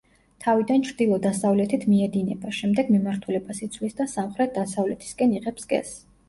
თავიდან 0.43 0.85
ჩრდილო-დასავლეთით 0.85 1.85
მიედინება, 1.91 2.53
შემდეგ 2.61 2.89
მიმართულებას 2.95 3.61
იცვლის 3.69 3.95
და 4.01 4.09
სამხრეთ-დასავლეთისკენ 4.15 5.37
იღებს 5.41 5.71
გეზს. 5.77 6.03